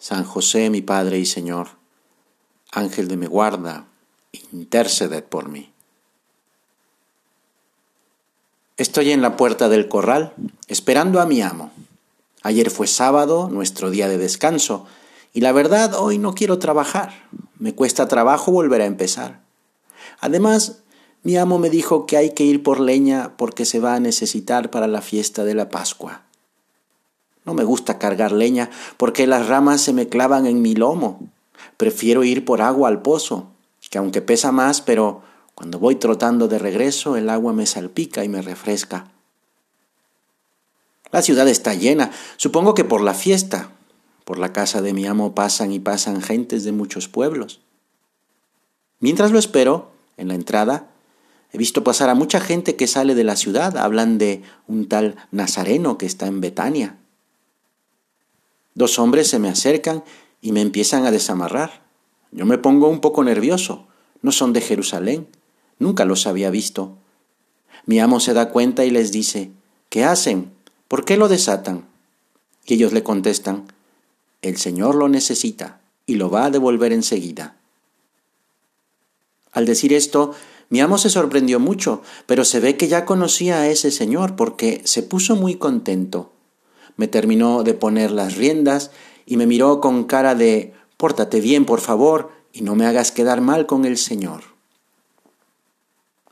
San 0.00 0.24
José, 0.24 0.70
mi 0.70 0.80
Padre 0.80 1.18
y 1.18 1.26
Señor, 1.26 1.68
Ángel 2.72 3.06
de 3.06 3.18
mi 3.18 3.26
guarda, 3.26 3.84
interceded 4.50 5.22
por 5.22 5.50
mí. 5.50 5.70
Estoy 8.78 9.12
en 9.12 9.20
la 9.20 9.36
puerta 9.36 9.68
del 9.68 9.88
corral, 9.88 10.32
esperando 10.68 11.20
a 11.20 11.26
mi 11.26 11.42
amo. 11.42 11.70
Ayer 12.42 12.70
fue 12.70 12.86
sábado, 12.86 13.50
nuestro 13.50 13.90
día 13.90 14.08
de 14.08 14.16
descanso, 14.16 14.86
y 15.34 15.42
la 15.42 15.52
verdad 15.52 15.92
hoy 15.94 16.16
no 16.16 16.34
quiero 16.34 16.58
trabajar. 16.58 17.28
Me 17.58 17.74
cuesta 17.74 18.08
trabajo 18.08 18.50
volver 18.52 18.80
a 18.80 18.86
empezar. 18.86 19.42
Además, 20.18 20.78
mi 21.24 21.36
amo 21.36 21.58
me 21.58 21.68
dijo 21.68 22.06
que 22.06 22.16
hay 22.16 22.30
que 22.30 22.44
ir 22.44 22.62
por 22.62 22.80
leña 22.80 23.36
porque 23.36 23.66
se 23.66 23.80
va 23.80 23.96
a 23.96 24.00
necesitar 24.00 24.70
para 24.70 24.86
la 24.86 25.02
fiesta 25.02 25.44
de 25.44 25.54
la 25.54 25.68
Pascua. 25.68 26.22
No 27.44 27.54
me 27.54 27.64
gusta 27.64 27.98
cargar 27.98 28.32
leña 28.32 28.70
porque 28.96 29.26
las 29.26 29.48
ramas 29.48 29.80
se 29.80 29.92
me 29.92 30.08
clavan 30.08 30.46
en 30.46 30.62
mi 30.62 30.74
lomo. 30.74 31.20
Prefiero 31.76 32.24
ir 32.24 32.44
por 32.44 32.62
agua 32.62 32.88
al 32.88 33.02
pozo, 33.02 33.48
que 33.90 33.98
aunque 33.98 34.22
pesa 34.22 34.52
más, 34.52 34.80
pero 34.80 35.22
cuando 35.54 35.78
voy 35.78 35.96
trotando 35.96 36.48
de 36.48 36.58
regreso 36.58 37.16
el 37.16 37.28
agua 37.28 37.52
me 37.52 37.66
salpica 37.66 38.24
y 38.24 38.28
me 38.28 38.42
refresca. 38.42 39.10
La 41.10 41.22
ciudad 41.22 41.48
está 41.48 41.74
llena, 41.74 42.12
supongo 42.36 42.74
que 42.74 42.84
por 42.84 43.00
la 43.00 43.14
fiesta. 43.14 43.70
Por 44.24 44.38
la 44.38 44.52
casa 44.52 44.80
de 44.80 44.92
mi 44.92 45.06
amo 45.06 45.34
pasan 45.34 45.72
y 45.72 45.80
pasan 45.80 46.22
gentes 46.22 46.62
de 46.62 46.70
muchos 46.70 47.08
pueblos. 47.08 47.60
Mientras 49.00 49.32
lo 49.32 49.40
espero, 49.40 49.90
en 50.16 50.28
la 50.28 50.34
entrada, 50.34 50.86
he 51.52 51.58
visto 51.58 51.82
pasar 51.82 52.10
a 52.10 52.14
mucha 52.14 52.38
gente 52.38 52.76
que 52.76 52.86
sale 52.86 53.16
de 53.16 53.24
la 53.24 53.34
ciudad. 53.34 53.76
Hablan 53.76 54.18
de 54.18 54.42
un 54.68 54.88
tal 54.88 55.16
Nazareno 55.32 55.98
que 55.98 56.06
está 56.06 56.26
en 56.28 56.40
Betania. 56.40 56.99
Dos 58.74 58.98
hombres 58.98 59.28
se 59.28 59.38
me 59.38 59.48
acercan 59.48 60.04
y 60.40 60.52
me 60.52 60.60
empiezan 60.60 61.06
a 61.06 61.10
desamarrar. 61.10 61.82
Yo 62.30 62.46
me 62.46 62.58
pongo 62.58 62.88
un 62.88 63.00
poco 63.00 63.24
nervioso. 63.24 63.86
No 64.22 64.32
son 64.32 64.52
de 64.52 64.60
Jerusalén. 64.60 65.26
Nunca 65.78 66.04
los 66.04 66.26
había 66.26 66.50
visto. 66.50 66.96
Mi 67.86 67.98
amo 67.98 68.20
se 68.20 68.34
da 68.34 68.50
cuenta 68.50 68.84
y 68.84 68.90
les 68.90 69.10
dice, 69.10 69.50
¿qué 69.88 70.04
hacen? 70.04 70.52
¿Por 70.88 71.04
qué 71.04 71.16
lo 71.16 71.28
desatan? 71.28 71.86
Y 72.66 72.74
ellos 72.74 72.92
le 72.92 73.02
contestan, 73.02 73.66
el 74.42 74.56
Señor 74.58 74.94
lo 74.94 75.08
necesita 75.08 75.80
y 76.06 76.14
lo 76.14 76.30
va 76.30 76.44
a 76.44 76.50
devolver 76.50 76.92
enseguida. 76.92 77.56
Al 79.52 79.66
decir 79.66 79.92
esto, 79.92 80.34
mi 80.68 80.80
amo 80.80 80.98
se 80.98 81.10
sorprendió 81.10 81.58
mucho, 81.58 82.02
pero 82.26 82.44
se 82.44 82.60
ve 82.60 82.76
que 82.76 82.86
ya 82.86 83.04
conocía 83.04 83.60
a 83.60 83.68
ese 83.68 83.90
señor 83.90 84.36
porque 84.36 84.82
se 84.84 85.02
puso 85.02 85.34
muy 85.34 85.56
contento 85.56 86.30
me 87.00 87.08
terminó 87.08 87.62
de 87.62 87.72
poner 87.72 88.10
las 88.10 88.36
riendas 88.36 88.90
y 89.24 89.38
me 89.38 89.46
miró 89.46 89.80
con 89.80 90.04
cara 90.04 90.34
de 90.34 90.74
Pórtate 90.98 91.40
bien, 91.40 91.64
por 91.64 91.80
favor, 91.80 92.30
y 92.52 92.60
no 92.60 92.74
me 92.74 92.84
hagas 92.84 93.10
quedar 93.10 93.40
mal 93.40 93.64
con 93.64 93.86
el 93.86 93.96
Señor. 93.96 94.42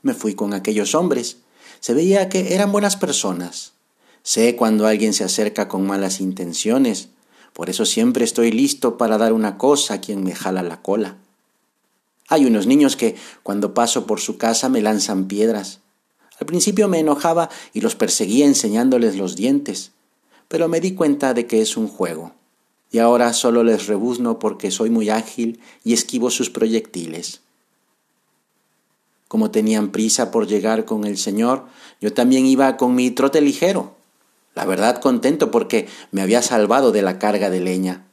Me 0.03 0.13
fui 0.13 0.35
con 0.35 0.53
aquellos 0.53 0.93
hombres. 0.93 1.37
Se 1.79 1.95
veía 1.95 2.29
que 2.29 2.53
eran 2.53 2.71
buenas 2.71 2.97
personas. 2.97 3.73
Sé 4.21 4.55
cuando 4.55 4.85
alguien 4.85 5.13
se 5.13 5.23
acerca 5.23 5.67
con 5.67 5.87
malas 5.87 6.21
intenciones, 6.21 7.09
por 7.53 7.71
eso 7.71 7.83
siempre 7.83 8.23
estoy 8.23 8.51
listo 8.51 8.95
para 8.95 9.17
dar 9.17 9.33
una 9.33 9.57
cosa 9.57 9.95
a 9.95 10.01
quien 10.01 10.23
me 10.23 10.35
jala 10.35 10.61
la 10.61 10.83
cola. 10.83 11.17
Hay 12.27 12.45
unos 12.45 12.67
niños 12.67 12.95
que, 12.95 13.15
cuando 13.41 13.73
paso 13.73 14.05
por 14.05 14.19
su 14.19 14.37
casa, 14.37 14.69
me 14.69 14.83
lanzan 14.83 15.27
piedras. 15.27 15.79
Al 16.39 16.45
principio 16.45 16.87
me 16.87 16.99
enojaba 16.99 17.49
y 17.73 17.81
los 17.81 17.95
perseguía 17.95 18.45
enseñándoles 18.45 19.15
los 19.15 19.35
dientes 19.35 19.93
pero 20.49 20.67
me 20.67 20.81
di 20.81 20.93
cuenta 20.93 21.33
de 21.33 21.47
que 21.47 21.61
es 21.61 21.77
un 21.77 21.87
juego, 21.87 22.33
y 22.91 22.97
ahora 22.97 23.31
solo 23.31 23.63
les 23.63 23.87
rebuzno 23.87 24.39
porque 24.39 24.71
soy 24.71 24.89
muy 24.89 25.09
ágil 25.09 25.61
y 25.85 25.93
esquivo 25.93 26.29
sus 26.31 26.49
proyectiles. 26.49 27.41
Como 29.29 29.51
tenían 29.51 29.91
prisa 29.91 30.31
por 30.31 30.47
llegar 30.47 30.85
con 30.85 31.05
el 31.05 31.17
Señor, 31.17 31.67
yo 32.01 32.11
también 32.13 32.47
iba 32.47 32.75
con 32.77 32.95
mi 32.95 33.11
trote 33.11 33.41
ligero, 33.41 33.95
la 34.55 34.65
verdad 34.65 34.99
contento 34.99 35.51
porque 35.51 35.87
me 36.11 36.21
había 36.21 36.41
salvado 36.41 36.91
de 36.91 37.03
la 37.03 37.19
carga 37.19 37.49
de 37.49 37.59
leña. 37.59 38.07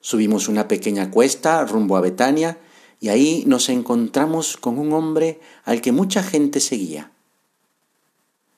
Subimos 0.00 0.48
una 0.48 0.68
pequeña 0.68 1.10
cuesta 1.10 1.64
rumbo 1.64 1.96
a 1.96 2.02
Betania 2.02 2.58
y 3.00 3.08
ahí 3.08 3.44
nos 3.46 3.70
encontramos 3.70 4.58
con 4.58 4.78
un 4.78 4.92
hombre 4.92 5.40
al 5.64 5.80
que 5.80 5.92
mucha 5.92 6.22
gente 6.22 6.60
seguía. 6.60 7.13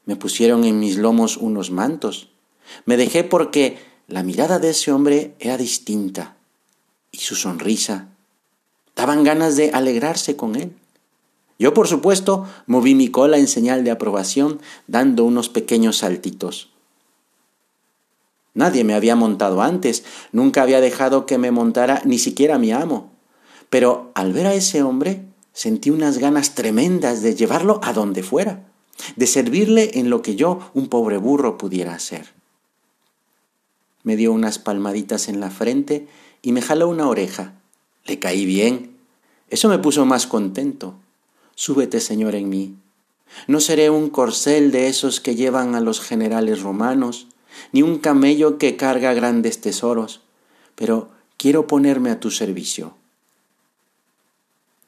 Me 0.07 0.15
pusieron 0.15 0.65
en 0.65 0.79
mis 0.79 0.97
lomos 0.97 1.37
unos 1.37 1.71
mantos. 1.73 2.31
Me 2.85 2.97
dejé 2.97 3.25
porque 3.25 3.79
la 4.07 4.23
mirada 4.23 4.61
de 4.61 4.71
ese 4.71 4.93
hombre 4.93 5.35
era 5.41 5.59
distinta 5.59 6.37
y 7.11 7.19
su 7.19 7.35
sonrisa. 7.35 8.09
Daban 8.95 9.25
ganas 9.25 9.57
de 9.57 9.73
alegrarse 9.73 10.37
con 10.37 10.55
él. 10.55 10.73
Yo, 11.59 11.75
por 11.75 11.89
supuesto, 11.89 12.47
moví 12.67 12.95
mi 12.95 13.09
cola 13.09 13.39
en 13.39 13.49
señal 13.49 13.83
de 13.83 13.91
aprobación, 13.91 14.61
dando 14.87 15.25
unos 15.25 15.49
pequeños 15.49 15.99
saltitos. 15.99 16.71
Nadie 18.55 18.85
me 18.85 18.95
había 18.95 19.17
montado 19.17 19.61
antes, 19.61 20.05
nunca 20.33 20.63
había 20.63 20.81
dejado 20.81 21.27
que 21.27 21.37
me 21.37 21.51
montara 21.51 22.01
ni 22.05 22.19
siquiera 22.19 22.59
mi 22.59 22.73
amo. 22.73 23.11
Pero 23.71 24.13
al 24.15 24.33
ver 24.33 24.47
a 24.47 24.55
ese 24.55 24.83
hombre, 24.83 25.25
sentí 25.53 25.91
unas 25.91 26.19
ganas 26.19 26.55
tremendas 26.55 27.23
de 27.23 27.35
llevarlo 27.35 27.81
a 27.83 27.93
donde 27.93 28.23
fuera 28.23 28.63
de 29.17 29.27
servirle 29.27 29.99
en 29.99 30.11
lo 30.11 30.23
que 30.23 30.37
yo, 30.37 30.71
un 30.75 30.89
pobre 30.89 31.19
burro, 31.19 31.59
pudiera 31.59 31.95
hacer. 31.95 32.33
Me 34.03 34.17
dio 34.17 34.33
unas 34.33 34.59
palmaditas 34.59 35.29
en 35.29 35.41
la 35.41 35.51
frente 35.51 36.07
y 36.43 36.53
me 36.53 36.63
jaló 36.63 36.89
una 36.89 37.09
oreja. 37.09 37.55
Le 38.05 38.19
caí 38.19 38.47
bien. 38.47 38.97
Eso 39.51 39.69
me 39.69 39.79
puso 39.79 40.07
más 40.07 40.27
contento. 40.27 40.95
Súbete, 41.55 42.01
Señor, 42.01 42.35
en 42.35 42.49
mí. 42.49 42.77
No 43.47 43.61
seré 43.61 43.91
un 43.91 44.11
corcel 44.11 44.71
de 44.71 44.89
esos 44.89 45.21
que 45.21 45.35
llevan 45.35 45.75
a 45.75 45.81
los 45.81 46.01
generales 46.01 46.63
romanos, 46.63 47.27
ni 47.73 47.83
un 47.83 47.99
camello 47.99 48.59
que 48.59 48.77
carga 48.77 49.15
grandes 49.15 49.61
tesoros, 49.61 50.21
pero 50.75 51.11
quiero 51.37 51.67
ponerme 51.67 52.11
a 52.11 52.21
tu 52.21 52.31
servicio. 52.31 52.95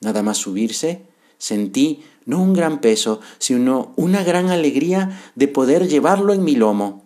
Nada 0.00 0.22
más 0.22 0.38
subirse, 0.38 1.02
sentí 1.38 2.04
no 2.26 2.42
un 2.42 2.52
gran 2.52 2.80
peso, 2.80 3.20
sino 3.38 3.92
una 3.96 4.22
gran 4.22 4.50
alegría 4.50 5.18
de 5.34 5.48
poder 5.48 5.88
llevarlo 5.88 6.34
en 6.34 6.44
mi 6.44 6.56
lomo. 6.56 7.04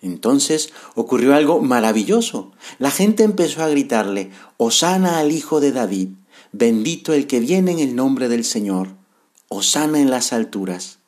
Entonces 0.00 0.72
ocurrió 0.94 1.34
algo 1.34 1.60
maravilloso. 1.60 2.52
La 2.78 2.90
gente 2.90 3.24
empezó 3.24 3.62
a 3.62 3.68
gritarle, 3.68 4.30
Osana 4.56 5.18
al 5.18 5.32
Hijo 5.32 5.60
de 5.60 5.72
David, 5.72 6.10
bendito 6.52 7.12
el 7.12 7.26
que 7.26 7.40
viene 7.40 7.72
en 7.72 7.80
el 7.80 7.96
nombre 7.96 8.28
del 8.28 8.44
Señor, 8.44 8.94
Osana 9.48 10.00
en 10.00 10.10
las 10.10 10.32
alturas. 10.32 10.98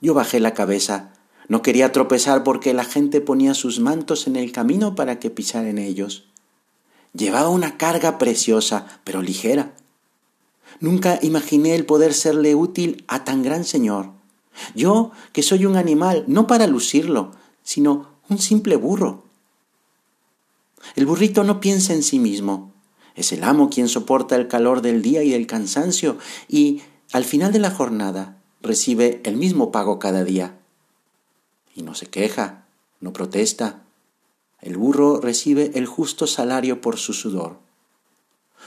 Yo 0.00 0.14
bajé 0.14 0.40
la 0.40 0.54
cabeza, 0.54 1.12
no 1.48 1.60
quería 1.60 1.92
tropezar 1.92 2.44
porque 2.44 2.72
la 2.72 2.84
gente 2.84 3.20
ponía 3.20 3.54
sus 3.54 3.78
mantos 3.78 4.26
en 4.26 4.36
el 4.36 4.52
camino 4.52 4.94
para 4.94 5.18
que 5.18 5.30
pisara 5.30 5.68
en 5.68 5.78
ellos. 5.78 6.28
Llevaba 7.12 7.50
una 7.50 7.76
carga 7.76 8.16
preciosa, 8.16 8.86
pero 9.04 9.20
ligera. 9.20 9.74
Nunca 10.82 11.20
imaginé 11.22 11.76
el 11.76 11.86
poder 11.86 12.12
serle 12.12 12.56
útil 12.56 13.04
a 13.06 13.22
tan 13.22 13.44
gran 13.44 13.62
Señor. 13.62 14.10
Yo, 14.74 15.12
que 15.32 15.44
soy 15.44 15.64
un 15.64 15.76
animal, 15.76 16.24
no 16.26 16.48
para 16.48 16.66
lucirlo, 16.66 17.30
sino 17.62 18.08
un 18.28 18.38
simple 18.38 18.74
burro. 18.74 19.22
El 20.96 21.06
burrito 21.06 21.44
no 21.44 21.60
piensa 21.60 21.94
en 21.94 22.02
sí 22.02 22.18
mismo. 22.18 22.72
Es 23.14 23.30
el 23.30 23.44
amo 23.44 23.70
quien 23.70 23.88
soporta 23.88 24.34
el 24.34 24.48
calor 24.48 24.82
del 24.82 25.02
día 25.02 25.22
y 25.22 25.34
el 25.34 25.46
cansancio 25.46 26.18
y, 26.48 26.82
al 27.12 27.24
final 27.24 27.52
de 27.52 27.60
la 27.60 27.70
jornada, 27.70 28.42
recibe 28.60 29.20
el 29.22 29.36
mismo 29.36 29.70
pago 29.70 30.00
cada 30.00 30.24
día. 30.24 30.58
Y 31.76 31.82
no 31.82 31.94
se 31.94 32.06
queja, 32.06 32.66
no 32.98 33.12
protesta. 33.12 33.84
El 34.60 34.78
burro 34.78 35.20
recibe 35.20 35.70
el 35.76 35.86
justo 35.86 36.26
salario 36.26 36.80
por 36.80 36.98
su 36.98 37.12
sudor. 37.12 37.61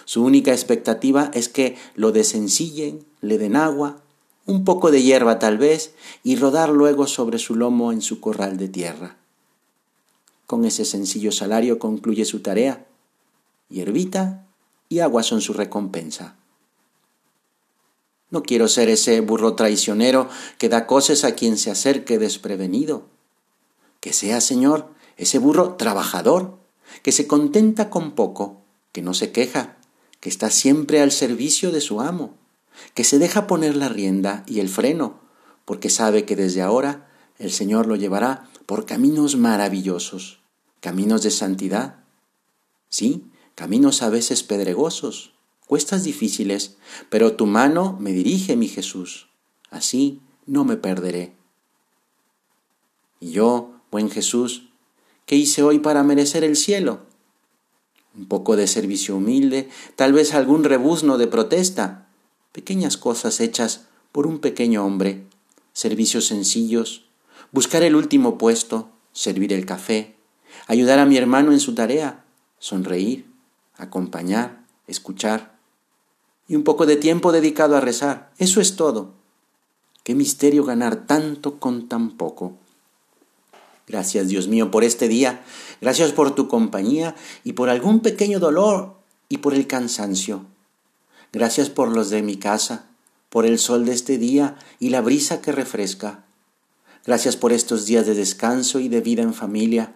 Su 0.03 0.23
única 0.23 0.51
expectativa 0.51 1.31
es 1.33 1.47
que 1.47 1.77
lo 1.95 2.11
desencillen, 2.11 3.05
le 3.21 3.37
den 3.37 3.55
agua, 3.55 4.01
un 4.45 4.65
poco 4.65 4.91
de 4.91 5.01
hierba 5.01 5.39
tal 5.39 5.57
vez, 5.57 5.93
y 6.23 6.35
rodar 6.35 6.69
luego 6.69 7.07
sobre 7.07 7.39
su 7.39 7.55
lomo 7.55 7.91
en 7.91 8.01
su 8.01 8.19
corral 8.19 8.57
de 8.57 8.67
tierra. 8.67 9.17
con 10.45 10.65
ese 10.65 10.85
sencillo 10.85 11.31
salario 11.31 11.79
concluye 11.79 12.23
su 12.25 12.41
tarea. 12.41 12.85
Hierbita 13.69 14.45
y 14.89 14.99
agua 14.99 15.23
son 15.23 15.41
su 15.41 15.53
recompensa. 15.53 16.35
No 18.29 18.43
quiero 18.43 18.67
ser 18.67 18.89
ese 18.89 19.21
burro 19.21 19.55
traicionero 19.55 20.29
que 20.57 20.69
da 20.69 20.85
cosas 20.87 21.23
a 21.23 21.33
quien 21.35 21.57
se 21.57 21.71
acerque 21.71 22.19
desprevenido. 22.19 23.07
Que 24.01 24.13
sea, 24.13 24.41
Señor, 24.41 24.89
ese 25.17 25.39
burro 25.39 25.75
trabajador, 25.75 26.59
que 27.01 27.11
se 27.11 27.27
contenta 27.27 27.89
con 27.89 28.11
poco, 28.11 28.61
que 28.91 29.01
no 29.01 29.13
se 29.13 29.31
queja, 29.31 29.77
que 30.25 30.29
está 30.29 30.49
siempre 30.49 31.01
al 31.01 31.11
servicio 31.11 31.71
de 31.71 31.81
su 31.81 32.01
amo, 32.01 32.35
que 32.95 33.03
se 33.03 33.19
deja 33.19 33.45
poner 33.45 33.75
la 33.75 33.89
rienda 33.89 34.43
y 34.47 34.59
el 34.59 34.69
freno, 34.69 35.19
porque 35.65 35.91
sabe 35.91 36.25
que 36.25 36.35
desde 36.35 36.63
ahora 36.63 37.07
el 37.37 37.51
Señor 37.51 37.85
lo 37.85 37.95
llevará 37.95 38.49
por 38.65 38.87
caminos 38.87 39.35
maravillosos, 39.35 40.39
caminos 40.79 41.21
de 41.21 41.29
santidad. 41.29 41.97
Sí, 42.89 43.27
caminos 43.53 44.01
a 44.01 44.09
veces 44.09 44.41
pedregosos, 44.41 45.35
cuestas 45.67 46.03
difíciles, 46.03 46.77
pero 47.11 47.35
tu 47.35 47.45
mano 47.45 47.95
me 47.99 48.11
dirige, 48.11 48.55
mi 48.55 48.67
Jesús. 48.67 49.29
Así 49.69 50.21
no 50.47 50.65
me 50.65 50.75
perderé. 50.75 51.35
Y 53.19 53.29
yo, 53.29 53.75
buen 53.91 54.09
Jesús, 54.09 54.69
¿qué 55.27 55.35
hice 55.35 55.61
hoy 55.61 55.77
para 55.77 56.01
merecer 56.01 56.43
el 56.43 56.55
cielo? 56.55 57.01
Un 58.17 58.25
poco 58.27 58.55
de 58.55 58.67
servicio 58.67 59.17
humilde, 59.17 59.69
tal 59.95 60.13
vez 60.13 60.33
algún 60.33 60.63
rebuzno 60.63 61.17
de 61.17 61.27
protesta, 61.27 62.07
pequeñas 62.51 62.97
cosas 62.97 63.39
hechas 63.41 63.87
por 64.11 64.27
un 64.27 64.39
pequeño 64.39 64.85
hombre, 64.85 65.25
servicios 65.73 66.27
sencillos, 66.27 67.05
buscar 67.51 67.83
el 67.83 67.95
último 67.95 68.37
puesto, 68.37 68.89
servir 69.11 69.51
el 69.51 69.65
café, 69.65 70.15
ayudar 70.67 70.99
a 70.99 71.05
mi 71.05 71.17
hermano 71.17 71.51
en 71.51 71.59
su 71.59 71.75
tarea, 71.75 72.23
sonreír, 72.59 73.25
acompañar, 73.77 74.65
escuchar, 74.87 75.55
y 76.47 76.55
un 76.55 76.63
poco 76.63 76.85
de 76.85 76.95
tiempo 76.95 77.31
dedicado 77.31 77.75
a 77.75 77.81
rezar. 77.81 78.31
Eso 78.37 78.61
es 78.61 78.75
todo. 78.75 79.13
Qué 80.03 80.15
misterio 80.15 80.63
ganar 80.63 81.07
tanto 81.07 81.59
con 81.59 81.89
tan 81.89 82.11
poco. 82.11 82.57
Gracias 83.87 84.27
Dios 84.27 84.47
mío 84.47 84.71
por 84.71 84.83
este 84.83 85.07
día, 85.07 85.43
gracias 85.79 86.11
por 86.11 86.33
tu 86.33 86.47
compañía 86.47 87.15
y 87.43 87.53
por 87.53 87.69
algún 87.69 87.99
pequeño 87.99 88.39
dolor 88.39 88.95
y 89.29 89.37
por 89.37 89.53
el 89.53 89.67
cansancio. 89.67 90.45
Gracias 91.31 91.69
por 91.69 91.89
los 91.89 92.09
de 92.09 92.21
mi 92.21 92.37
casa, 92.37 92.87
por 93.29 93.45
el 93.45 93.59
sol 93.59 93.85
de 93.85 93.93
este 93.93 94.17
día 94.17 94.57
y 94.79 94.89
la 94.89 95.01
brisa 95.01 95.41
que 95.41 95.51
refresca. 95.51 96.23
Gracias 97.05 97.35
por 97.37 97.53
estos 97.53 97.85
días 97.85 98.07
de 98.07 98.15
descanso 98.15 98.79
y 98.79 98.87
de 98.87 99.01
vida 99.01 99.21
en 99.21 99.33
familia. 99.33 99.93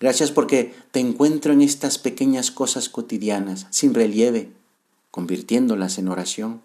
Gracias 0.00 0.30
porque 0.30 0.74
te 0.90 1.00
encuentro 1.00 1.52
en 1.52 1.60
estas 1.60 1.98
pequeñas 1.98 2.50
cosas 2.50 2.88
cotidianas, 2.88 3.66
sin 3.70 3.92
relieve, 3.92 4.52
convirtiéndolas 5.10 5.98
en 5.98 6.08
oración. 6.08 6.62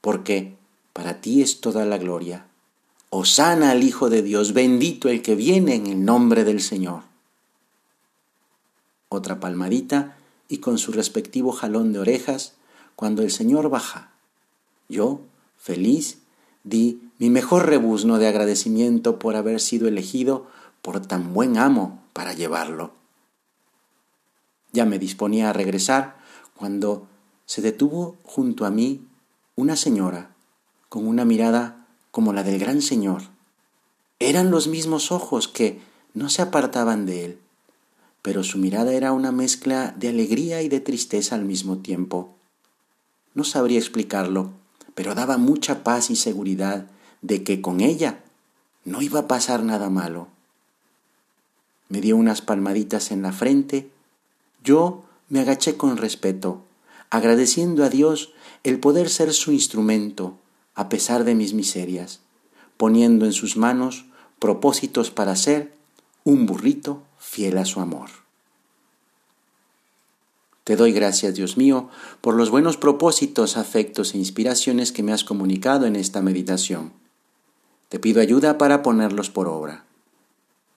Porque 0.00 0.56
para 0.92 1.20
ti 1.20 1.42
es 1.42 1.60
toda 1.60 1.84
la 1.84 1.98
gloria. 1.98 2.46
Osana 3.16 3.70
al 3.70 3.84
Hijo 3.84 4.10
de 4.10 4.22
Dios, 4.22 4.54
bendito 4.54 5.08
el 5.08 5.22
que 5.22 5.36
viene 5.36 5.76
en 5.76 5.86
el 5.86 6.04
nombre 6.04 6.42
del 6.42 6.60
Señor. 6.60 7.02
Otra 9.08 9.38
palmadita 9.38 10.16
y 10.48 10.58
con 10.58 10.78
su 10.78 10.90
respectivo 10.90 11.52
jalón 11.52 11.92
de 11.92 12.00
orejas 12.00 12.54
cuando 12.96 13.22
el 13.22 13.30
Señor 13.30 13.70
baja. 13.70 14.10
Yo, 14.88 15.20
feliz, 15.58 16.22
di 16.64 17.08
mi 17.20 17.30
mejor 17.30 17.66
rebuzno 17.66 18.18
de 18.18 18.26
agradecimiento 18.26 19.20
por 19.20 19.36
haber 19.36 19.60
sido 19.60 19.86
elegido 19.86 20.48
por 20.82 20.98
tan 20.98 21.32
buen 21.32 21.56
amo 21.56 22.02
para 22.14 22.32
llevarlo. 22.32 22.94
Ya 24.72 24.86
me 24.86 24.98
disponía 24.98 25.50
a 25.50 25.52
regresar 25.52 26.16
cuando 26.56 27.06
se 27.46 27.62
detuvo 27.62 28.16
junto 28.24 28.66
a 28.66 28.72
mí 28.72 29.06
una 29.54 29.76
señora 29.76 30.34
con 30.88 31.06
una 31.06 31.24
mirada 31.24 31.83
como 32.14 32.32
la 32.32 32.44
del 32.44 32.60
gran 32.60 32.80
Señor. 32.80 33.22
Eran 34.20 34.52
los 34.52 34.68
mismos 34.68 35.10
ojos 35.10 35.48
que 35.48 35.80
no 36.12 36.30
se 36.30 36.42
apartaban 36.42 37.06
de 37.06 37.24
él, 37.24 37.38
pero 38.22 38.44
su 38.44 38.58
mirada 38.58 38.92
era 38.92 39.10
una 39.10 39.32
mezcla 39.32 39.92
de 39.98 40.10
alegría 40.10 40.62
y 40.62 40.68
de 40.68 40.78
tristeza 40.78 41.34
al 41.34 41.44
mismo 41.44 41.78
tiempo. 41.78 42.32
No 43.34 43.42
sabría 43.42 43.80
explicarlo, 43.80 44.52
pero 44.94 45.16
daba 45.16 45.38
mucha 45.38 45.82
paz 45.82 46.08
y 46.08 46.14
seguridad 46.14 46.86
de 47.20 47.42
que 47.42 47.60
con 47.60 47.80
ella 47.80 48.22
no 48.84 49.02
iba 49.02 49.18
a 49.18 49.26
pasar 49.26 49.64
nada 49.64 49.90
malo. 49.90 50.28
Me 51.88 52.00
dio 52.00 52.16
unas 52.16 52.42
palmaditas 52.42 53.10
en 53.10 53.22
la 53.22 53.32
frente. 53.32 53.90
Yo 54.62 55.02
me 55.28 55.40
agaché 55.40 55.76
con 55.76 55.96
respeto, 55.96 56.62
agradeciendo 57.10 57.82
a 57.82 57.88
Dios 57.88 58.34
el 58.62 58.78
poder 58.78 59.10
ser 59.10 59.32
su 59.32 59.50
instrumento 59.50 60.38
a 60.74 60.88
pesar 60.88 61.24
de 61.24 61.34
mis 61.34 61.54
miserias, 61.54 62.20
poniendo 62.76 63.24
en 63.24 63.32
sus 63.32 63.56
manos 63.56 64.06
propósitos 64.38 65.10
para 65.10 65.36
ser 65.36 65.74
un 66.24 66.46
burrito 66.46 67.02
fiel 67.18 67.58
a 67.58 67.64
su 67.64 67.80
amor. 67.80 68.10
Te 70.64 70.76
doy 70.76 70.92
gracias, 70.92 71.34
Dios 71.34 71.58
mío, 71.58 71.90
por 72.22 72.34
los 72.34 72.50
buenos 72.50 72.78
propósitos, 72.78 73.58
afectos 73.58 74.14
e 74.14 74.18
inspiraciones 74.18 74.92
que 74.92 75.02
me 75.02 75.12
has 75.12 75.22
comunicado 75.22 75.84
en 75.84 75.94
esta 75.94 76.22
meditación. 76.22 76.92
Te 77.90 77.98
pido 77.98 78.22
ayuda 78.22 78.56
para 78.56 78.82
ponerlos 78.82 79.28
por 79.28 79.46
obra. 79.46 79.84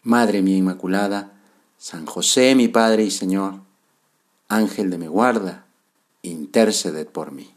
Madre 0.04 0.42
mía 0.42 0.58
Inmaculada, 0.58 1.34
San 1.78 2.06
José 2.06 2.54
mi 2.56 2.68
Padre 2.68 3.04
y 3.04 3.12
Señor, 3.12 3.62
Ángel 4.50 4.90
de 4.90 4.98
mi 4.98 5.08
guarda, 5.08 5.66
interceded 6.22 7.08
por 7.08 7.32
mí. 7.32 7.57